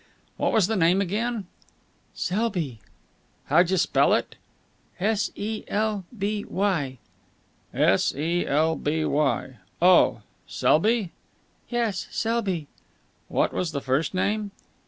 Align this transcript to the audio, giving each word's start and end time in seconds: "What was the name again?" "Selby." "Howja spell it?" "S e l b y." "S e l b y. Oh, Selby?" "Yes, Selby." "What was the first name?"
"What 0.37 0.51
was 0.51 0.65
the 0.65 0.75
name 0.75 0.99
again?" 0.99 1.45
"Selby." 2.15 2.79
"Howja 3.51 3.77
spell 3.77 4.15
it?" 4.15 4.35
"S 4.99 5.29
e 5.35 5.63
l 5.67 6.05
b 6.17 6.43
y." 6.43 6.97
"S 7.71 8.15
e 8.15 8.47
l 8.47 8.75
b 8.77 9.05
y. 9.05 9.57
Oh, 9.79 10.23
Selby?" 10.47 11.11
"Yes, 11.69 12.07
Selby." 12.09 12.65
"What 13.27 13.53
was 13.53 13.73
the 13.73 13.79
first 13.81 14.15
name?" 14.15 14.49